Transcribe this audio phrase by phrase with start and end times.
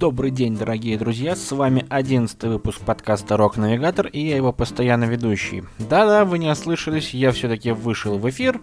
[0.00, 5.04] Добрый день, дорогие друзья, с вами 11 выпуск подкаста Рок Навигатор и я его постоянно
[5.04, 5.62] ведущий.
[5.78, 8.62] Да-да, вы не ослышались, я все-таки вышел в эфир,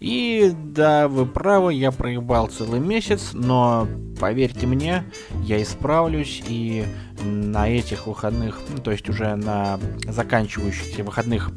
[0.00, 3.86] и да, вы правы, я проебал целый месяц, но
[4.18, 5.04] поверьте мне,
[5.42, 6.86] я исправлюсь, и
[7.22, 11.50] на этих выходных, ну, то есть уже на заканчивающихся выходных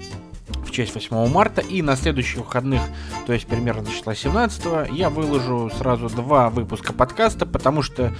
[0.65, 1.61] в честь 8 марта.
[1.61, 2.81] И на следующих выходных,
[3.25, 8.11] то есть примерно числа 17, я выложу сразу два выпуска подкаста, потому что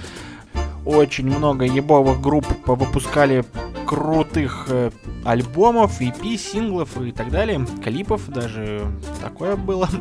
[0.84, 3.44] очень много ебовых групп выпускали
[3.86, 4.90] крутых э,
[5.24, 8.86] альбомов, EP, синглов и так далее, клипов даже
[9.20, 9.88] такое было.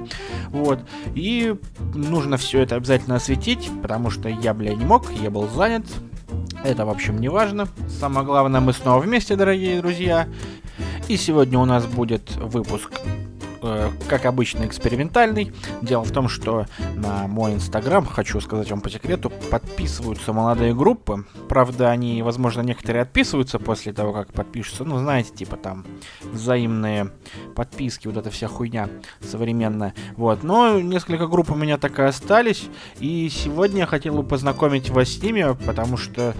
[0.50, 0.80] Вот.
[1.16, 1.56] И
[1.94, 5.86] нужно все это обязательно осветить, потому что я, бля, не мог, я был занят.
[6.64, 7.68] Это, в общем, не важно.
[8.00, 10.28] Самое главное, мы снова вместе, дорогие друзья.
[11.08, 12.92] И сегодня у нас будет выпуск
[13.62, 15.54] как обычно, экспериментальный.
[15.82, 21.26] Дело в том, что на мой инстаграм, хочу сказать вам по секрету, подписываются молодые группы.
[21.48, 24.84] Правда, они, возможно, некоторые отписываются после того, как подпишутся.
[24.84, 25.86] Ну, знаете, типа там
[26.24, 27.12] взаимные
[27.56, 28.90] подписки, вот эта вся хуйня
[29.22, 29.94] современная.
[30.18, 32.68] Вот, но несколько групп у меня так и остались.
[33.00, 36.34] И сегодня я хотел бы познакомить вас с ними, потому что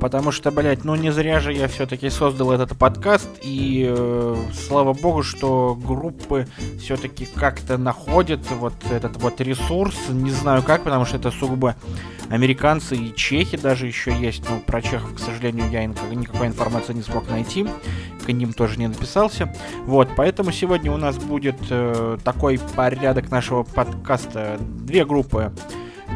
[0.00, 4.92] Потому что, блядь, ну не зря же я все-таки создал этот подкаст, и э, слава
[4.92, 6.46] богу, что группы
[6.78, 9.96] все-таки как-то находят вот этот вот ресурс.
[10.10, 11.76] Не знаю как, потому что это сугубо
[12.28, 14.48] американцы и чехи даже еще есть.
[14.48, 17.66] Но про чехов, к сожалению, я никакой информации не смог найти.
[18.26, 19.54] К ним тоже не написался.
[19.84, 24.58] Вот, поэтому сегодня у нас будет э, такой порядок нашего подкаста.
[24.60, 25.52] Две группы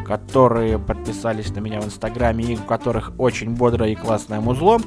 [0.09, 4.79] которые подписались на меня в Инстаграме и у которых очень бодрое и классное музло.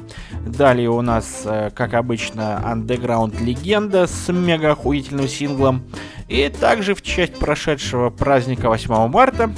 [0.45, 5.83] Далее у нас, э, как обычно, Underground Легенда с мега охуительным синглом.
[6.27, 9.49] И также в честь прошедшего праздника 8 марта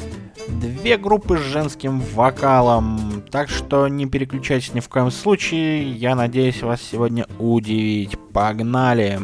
[0.48, 3.24] две группы с женским вокалом.
[3.32, 5.92] Так что не переключайтесь ни в коем случае.
[5.94, 8.20] Я надеюсь вас сегодня удивить.
[8.34, 9.20] Погнали!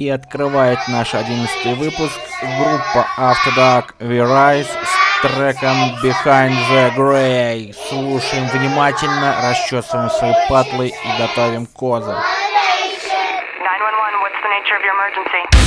[0.00, 7.74] И открывает наш одиннадцатый выпуск группа After Dark We Rise с треком Behind the Grey.
[7.90, 12.16] Слушаем внимательно, расчесываем свои патлы и готовим козы.
[13.58, 15.59] 911, what's the nature of your emergency?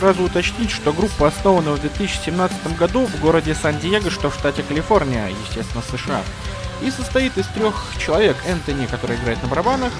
[0.00, 5.28] Сразу уточнить, что группа основана в 2017 году в городе Сан-Диего, что в штате Калифорния,
[5.28, 6.22] естественно, США.
[6.80, 8.38] И состоит из трех человек.
[8.46, 9.92] Энтони, который играет на барабанах,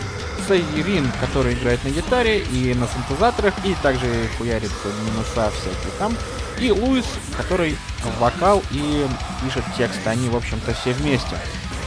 [0.49, 4.07] Сейди Рин, который играет на гитаре и на синтезаторах, и также
[4.39, 4.73] хуярит
[5.07, 6.17] минуса всякие там.
[6.59, 7.05] И Луис,
[7.37, 7.77] который
[8.19, 9.07] вокал и
[9.45, 10.07] пишет текст.
[10.07, 11.37] Они, в общем-то, все вместе.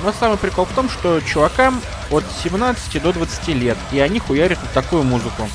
[0.03, 1.81] Но самый прикол в том, что чувакам
[2.11, 5.49] от 17 до 20 лет, и они хуярят вот такую музыку.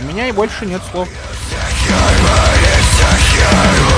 [0.00, 1.08] У меня и больше нет слов.
[1.92, 3.91] Сахарова и Сахарова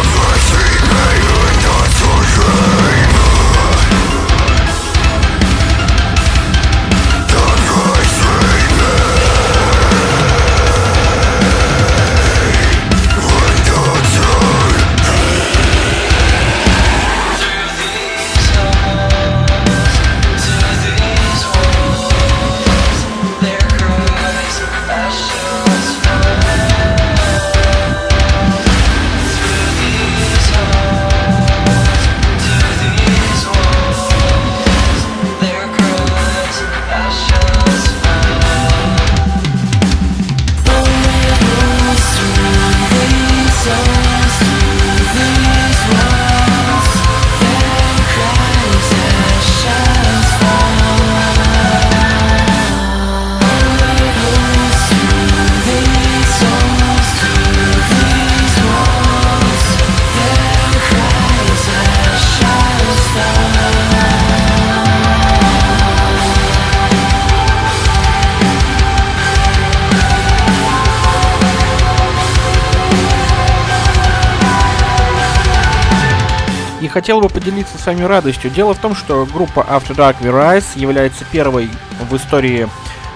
[76.94, 78.52] хотел бы поделиться с вами радостью.
[78.52, 81.68] Дело в том, что группа After Dark We Rise является первой
[82.08, 82.68] в истории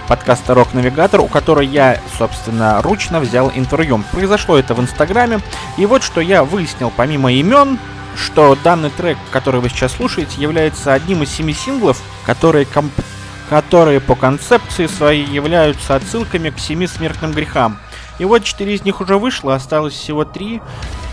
[0.09, 4.03] подкаста Рок Навигатор, у которой я, собственно, ручно взял интервью.
[4.11, 5.39] Произошло это в Инстаграме.
[5.77, 7.79] И вот что я выяснил, помимо имен,
[8.17, 12.91] что данный трек, который вы сейчас слушаете, является одним из семи синглов, которые, комп...
[13.49, 17.79] которые по концепции своей являются отсылками к семи смертным грехам.
[18.19, 20.61] И вот четыре из них уже вышло, осталось всего три.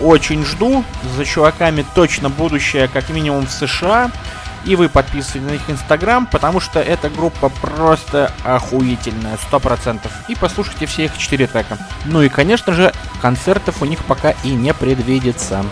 [0.00, 0.84] Очень жду.
[1.16, 4.10] За чуваками точно будущее, как минимум в США.
[4.64, 10.10] И вы подписывайтесь на их инстаграм, потому что эта группа просто охуительная, сто процентов.
[10.28, 11.78] И послушайте все их четыре трека.
[12.04, 12.92] Ну и, конечно же,
[13.22, 15.64] концертов у них пока и не предвидится.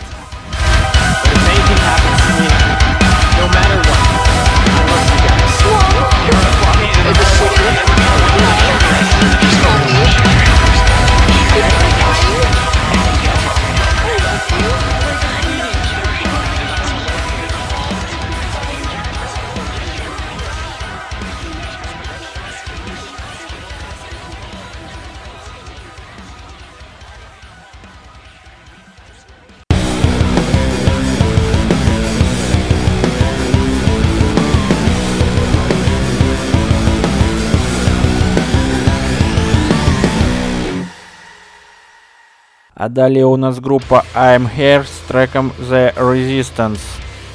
[42.85, 46.81] А далее у нас группа I'm Here с треком The Resistance.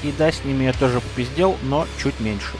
[0.03, 2.51] И да, с ними я тоже попиздел, но чуть меньше.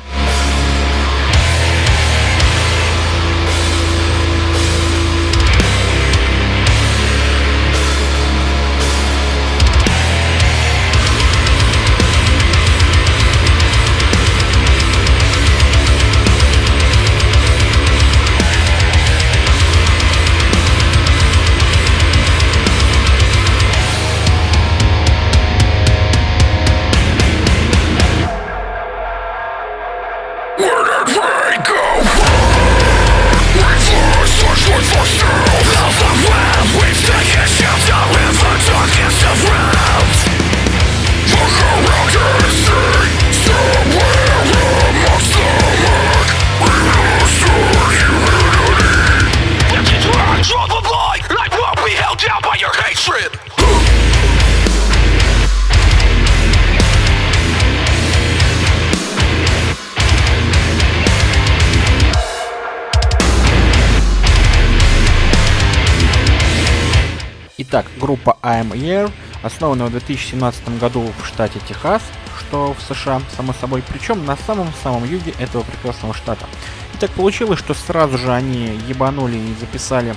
[67.79, 69.09] Итак, группа I'm Here,
[69.41, 72.01] основана в 2017 году в штате Техас,
[72.37, 76.45] что в США, само собой, причем на самом-самом юге этого прекрасного штата.
[76.93, 80.13] И так получилось, что сразу же они ебанули и записали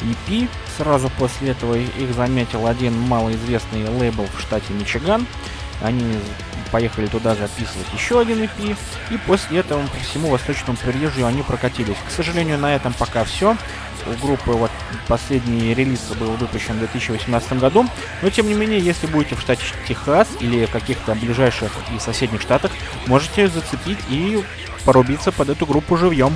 [0.00, 0.48] EP.
[0.78, 5.26] Сразу после этого их заметил один малоизвестный лейбл в штате Мичиган.
[5.82, 6.18] Они
[6.70, 8.76] поехали туда записывать еще один EP,
[9.10, 11.98] и после этого по всему восточному побережью они прокатились.
[12.08, 13.58] К сожалению, на этом пока все
[14.06, 14.70] у группы вот
[15.08, 17.86] последний релиз был выпущен в 2018 году.
[18.22, 22.72] Но тем не менее, если будете в штате Техас или каких-то ближайших и соседних штатах,
[23.06, 24.42] можете зацепить и
[24.84, 26.32] порубиться под эту группу живьем.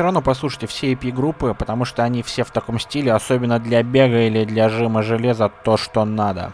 [0.00, 4.22] Все равно послушайте все EP-группы, потому что они все в таком стиле, особенно для бега
[4.22, 6.52] или для жима железа, то, что надо.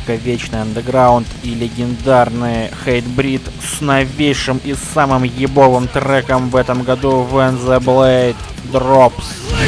[0.00, 7.26] Рубрика «Вечный андеграунд» и легендарный Хейтбрид с новейшим и самым ебовым треком в этом году
[7.30, 8.36] When the Blade
[8.72, 9.59] Drops.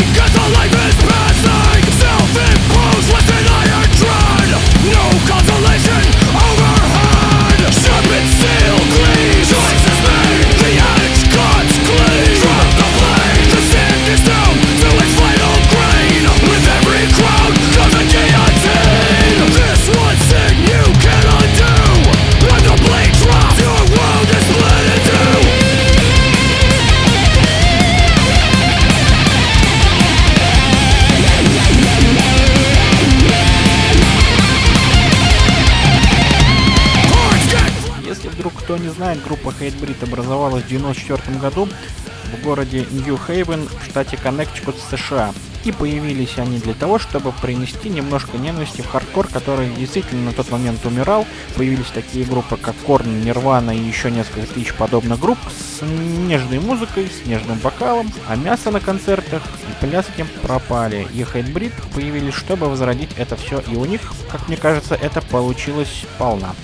[39.25, 41.69] Группа Hatebreed образовалась в 1994 году
[42.33, 45.33] в городе Нью-Хейвен в штате Коннектикут, США.
[45.65, 50.51] И появились они для того, чтобы принести немножко ненависти в хардкор, который действительно на тот
[50.51, 51.25] момент умирал.
[51.57, 57.09] Появились такие группы, как Korn, Nirvana и еще несколько тысяч подобных групп с нежной музыкой,
[57.09, 61.07] с нежным вокалом, а мясо на концертах и пляски пропали.
[61.15, 64.01] И Hatebreed появились, чтобы возродить это все, и у них,
[64.33, 66.57] как мне кажется, это получилось полна.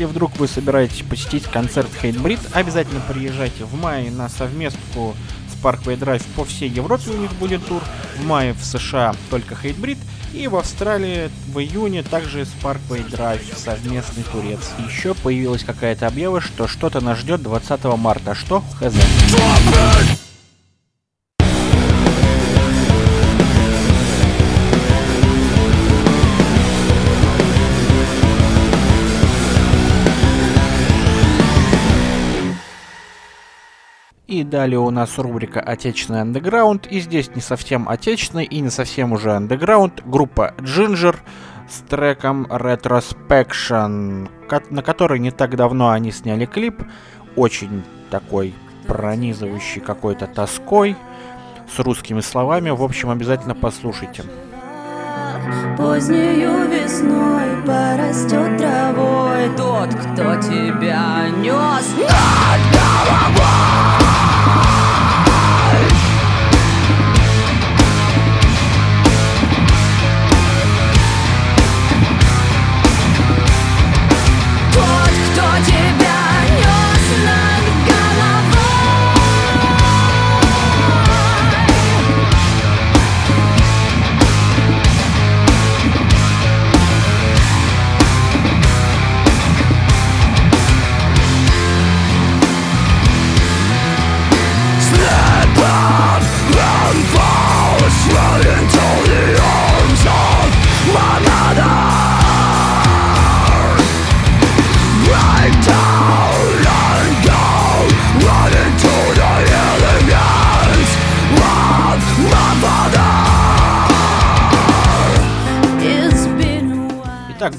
[0.00, 5.14] Если вдруг вы собираетесь посетить концерт Hatebreed, обязательно приезжайте в мае на совместку
[5.46, 7.82] с Parkway Drive по всей Европе у них будет тур,
[8.16, 9.98] в мае в США только Hatebreed,
[10.32, 14.70] и в Австралии в июне также с Parkway Drive совместный турец.
[14.88, 18.34] Еще появилась какая-то объява, что что-то нас ждет 20 марта.
[18.34, 18.64] Что?
[18.80, 18.94] Хз.
[34.50, 36.86] Далее у нас рубрика «Отечественный андеграунд».
[36.88, 40.02] И здесь не совсем отечественный и не совсем уже андеграунд.
[40.04, 41.16] Группа Ginger
[41.68, 44.28] с треком Retrospection,
[44.70, 46.82] на который не так давно они сняли клип.
[47.36, 48.54] Очень такой
[48.86, 50.96] пронизывающий какой-то тоской,
[51.74, 52.70] с русскими словами.
[52.70, 54.24] В общем, обязательно послушайте.
[55.76, 63.99] Позднею весной порастет травой Тот, кто тебя нес над головой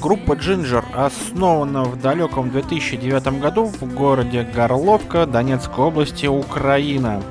[0.02, 7.22] группа Ginger основана в далеком 2009 году в городе Горловка Донецкой области, Украина.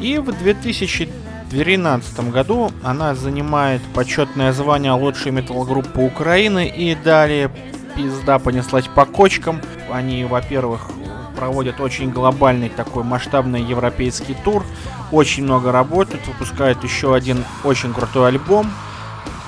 [0.00, 7.50] И в 2013 году она занимает почетное звание лучшей метал-группы Украины и далее
[7.94, 9.60] пизда понеслась по кочкам.
[9.88, 10.90] Они, во-первых,
[11.36, 14.64] проводят очень глобальный такой масштабный европейский тур,
[15.12, 18.68] очень много работают, выпускают еще один очень крутой альбом–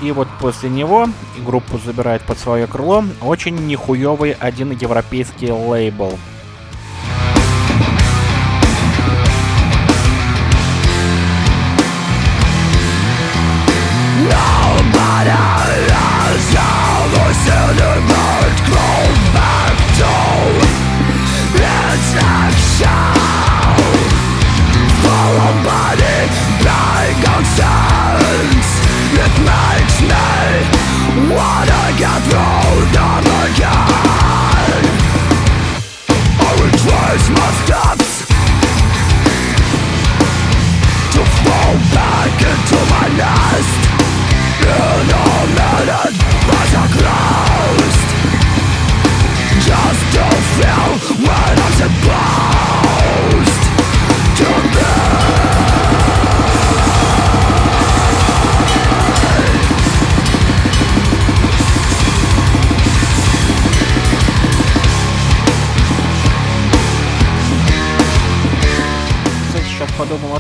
[0.03, 1.09] и вот после него
[1.45, 6.19] группу забирает под свое крыло очень нихуевый один европейский лейбл.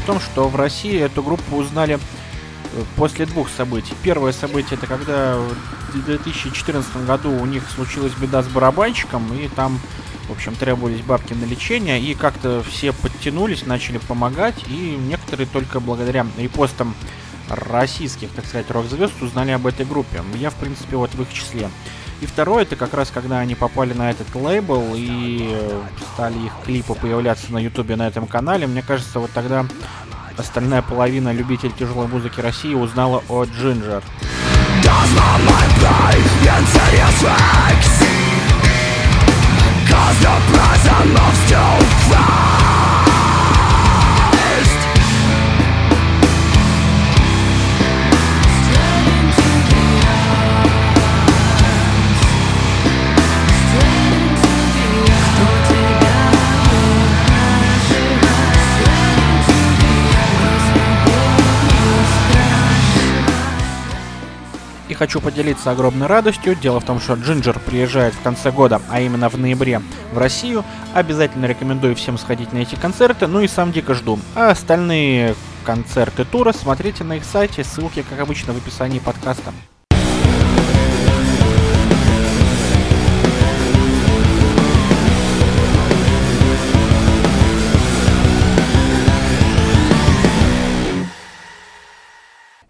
[0.06, 3.94] Том, что в России эту группу узнали э, после двух событий.
[4.02, 9.80] Первое событие это когда в 2014 году у них случилась беда с барабанщиком, и там,
[10.28, 15.80] в общем, требовались бабки на лечение, и как-то все подтянулись, начали помогать, и некоторые только
[15.80, 16.94] благодаря репостам
[17.49, 20.23] российских, так сказать, рок-звезд узнали об этой группе.
[20.34, 21.70] Я, в принципе, вот в их числе.
[22.25, 25.54] И второе, это как раз когда они попали на этот лейбл и
[26.14, 29.66] стали их клипы появляться на ютубе на этом канале, мне кажется, вот тогда
[30.38, 34.02] остальная половина любителей тяжелой музыки России узнала о Джинджер.
[39.87, 42.63] Cause the present moves too fast
[64.95, 66.54] И хочу поделиться огромной радостью.
[66.54, 70.65] Дело в том, что Джинджер приезжает в конце года, а именно в ноябре, в Россию.
[70.95, 74.21] Обязательно рекомендую всем сходить на эти концерты, ну и сам дико жду.
[74.37, 79.52] А остальные концерты тура смотрите на их сайте, ссылки, как обычно, в описании подкаста.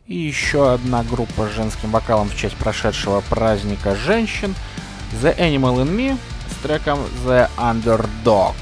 [0.06, 4.54] И еще одна группа с женским вокалом в честь прошедшего праздника женщин
[5.22, 6.18] The Animal in Me
[6.50, 8.54] с треком The Underdog.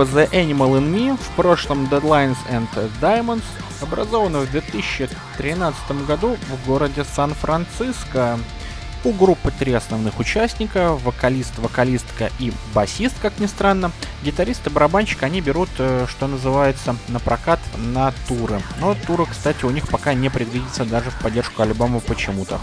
[0.00, 2.68] Группа The Animal in Me, в прошлом Deadlines and
[3.00, 3.42] Diamonds,
[3.82, 8.38] образована в 2013 году в городе Сан-Франциско.
[9.02, 13.92] У группы три основных участника, вокалист, вокалистка и басист, как ни странно.
[14.22, 18.60] Гитарист и барабанщик они берут, э, что называется, на прокат на туры.
[18.78, 22.60] Но туры, кстати, у них пока не предвидится даже в поддержку альбома почему-то.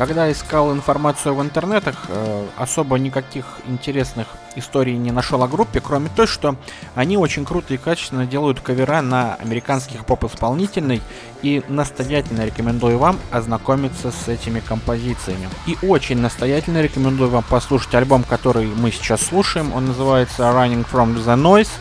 [0.00, 6.08] Когда искал информацию в интернетах, э, особо никаких интересных историй не нашел о группе, кроме
[6.08, 6.56] той, что
[6.94, 11.02] они очень круто и качественно делают кавера на американских поп-исполнителей,
[11.42, 15.50] и настоятельно рекомендую вам ознакомиться с этими композициями.
[15.66, 21.14] И очень настоятельно рекомендую вам послушать альбом, который мы сейчас слушаем, он называется Running From
[21.14, 21.72] The Noise,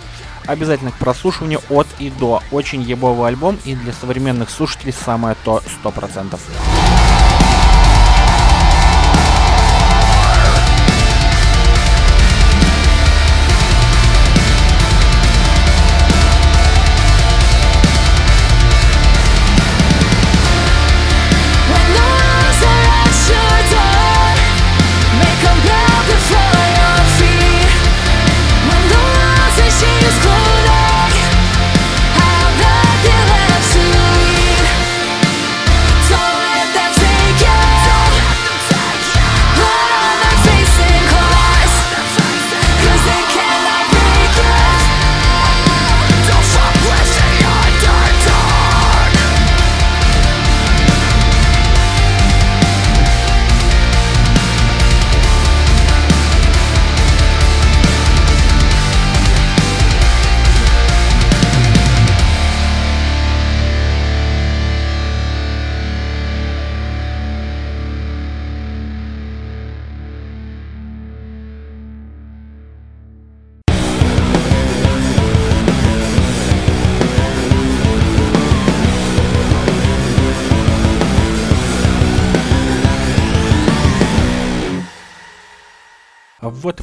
[0.46, 2.44] обязательно к прослушиванию от и до.
[2.52, 6.38] Очень ебовый альбом и для современных слушателей самое то 100%.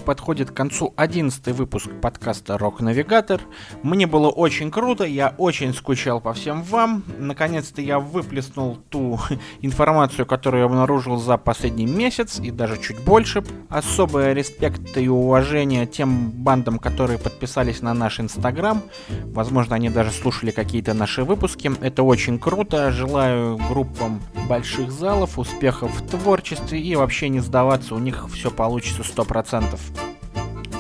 [0.06, 3.40] Подходит к концу одиннадцатый выпуск подкаста «Рок Навигатор».
[3.82, 7.02] Мне было очень круто, я очень скучал по всем вам.
[7.18, 9.18] Наконец-то я выплеснул ту
[9.62, 13.42] информацию, которую я обнаружил за последний месяц и даже чуть больше.
[13.68, 18.82] Особый респект и уважение тем бандам, которые подписались на наш инстаграм.
[19.24, 21.72] Возможно, они даже слушали какие-то наши выпуски.
[21.80, 22.92] Это очень круто.
[22.92, 29.02] Желаю группам больших залов, успехов в творчестве и вообще не сдаваться, у них все получится
[29.02, 29.95] 100%.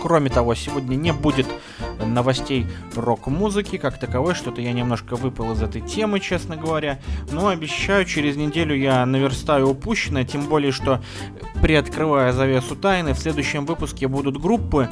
[0.06, 1.48] Кроме того, сегодня не будет
[1.98, 2.64] новостей
[2.94, 7.00] рок-музыки как таковой, что-то я немножко выпал из этой темы, честно говоря.
[7.32, 11.02] Но обещаю, через неделю я наверстаю упущенное, тем более, что
[11.60, 14.88] приоткрывая завесу тайны, в следующем выпуске будут группы,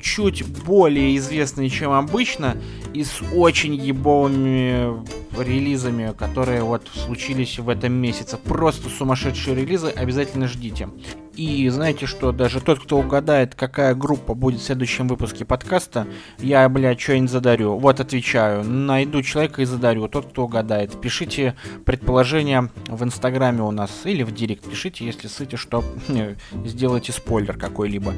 [0.00, 2.56] чуть более известные, чем обычно,
[2.94, 5.02] и с очень ебовыми
[5.40, 8.36] релизами, которые вот случились в этом месяце.
[8.36, 10.88] Просто сумасшедшие релизы, обязательно ждите.
[11.34, 16.06] И знаете что, даже тот, кто угадает, какая группа будет в следующем выпуске подкаста,
[16.38, 17.78] я, блядь, что-нибудь задарю.
[17.78, 21.00] Вот отвечаю, найду человека и задарю, тот, кто угадает.
[21.00, 24.68] Пишите предположения в инстаграме у нас или в директ.
[24.68, 25.82] Пишите, если сыте, что
[26.66, 28.12] сделайте спойлер какой-либо.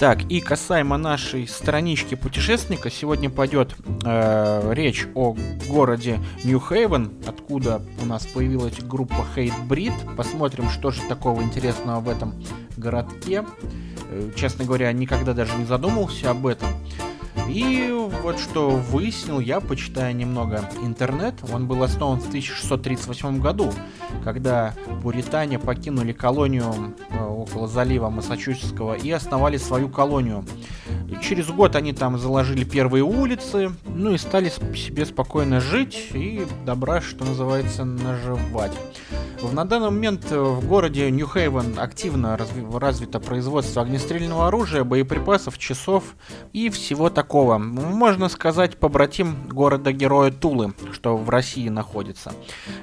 [0.00, 4.15] Так, и касаемо нашей странички путешественника, сегодня пойдет э,
[4.72, 5.36] речь о
[5.68, 10.16] городе Нью-Хейвен, откуда у нас появилась группа Hate Breed.
[10.16, 12.34] Посмотрим, что же такого интересного в этом
[12.76, 13.44] городке.
[14.10, 16.68] Э, честно говоря, никогда даже не задумывался об этом.
[17.48, 23.72] И вот что выяснил я, почитая немного интернет, он был основан в 1638 году,
[24.24, 30.44] когда пуритане покинули колонию э, около залива Массачусетского и основали свою колонию.
[31.22, 37.00] Через год они там заложили первые улицы, ну и стали себе спокойно жить и добра,
[37.00, 38.72] что называется, наживать.
[39.52, 46.16] На данный момент э, в городе Нью-Хейвен активно разви- развито производство огнестрельного оружия, боеприпасов, часов
[46.52, 47.58] и всего такого.
[47.58, 52.32] Можно сказать, побратим города-героя Тулы, что в России находится.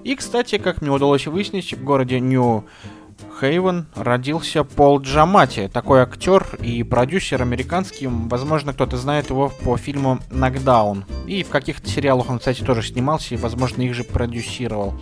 [0.04, 2.66] И, кстати, как мне удалось выяснить, в городе Нью
[3.44, 8.08] Хейвен родился Пол Джамати, такой актер и продюсер американский.
[8.08, 11.04] Возможно, кто-то знает его по фильму «Нокдаун».
[11.28, 14.94] И в каких-то сериалах он, кстати, тоже снимался и, возможно, их же продюсировал.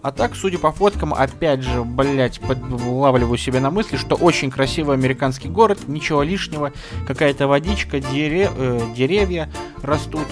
[0.00, 4.96] А так, судя по фоткам, опять же, блять, подлавливаю себе на мысли, что очень красивый
[4.96, 6.72] американский город, ничего лишнего,
[7.06, 9.50] какая-то водичка, дере э, деревья
[9.82, 10.26] растут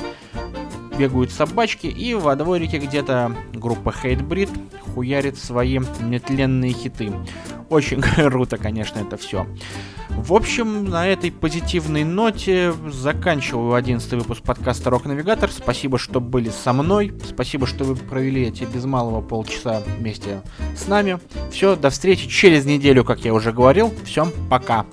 [0.99, 4.51] бегают собачки, и во дворике где-то группа Hatebreed
[4.95, 7.13] хуярит свои нетленные хиты.
[7.71, 8.01] Очень
[8.31, 9.47] круто, конечно, это все.
[10.11, 15.51] В общем, на этой позитивной ноте заканчиваю 11 выпуск подкаста Рок Навигатор.
[15.51, 17.13] Спасибо, что были со мной.
[17.25, 20.43] Спасибо, что вы провели эти без малого полчаса вместе
[20.77, 21.21] с нами.
[21.51, 23.93] Все, до встречи через неделю, как я уже говорил.
[24.05, 24.87] Всем пока.